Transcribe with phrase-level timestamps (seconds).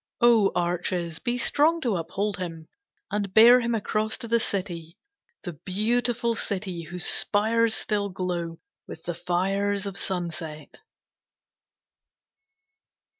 [0.19, 1.19] O Arches!
[1.19, 2.67] be strong to uphold him,
[3.11, 4.97] and bear him across to the city,
[5.43, 10.79] The beautiful city whose spires still glow with the fires of sunset!